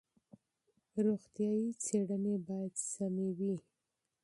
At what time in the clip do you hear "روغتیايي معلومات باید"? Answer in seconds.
1.05-2.73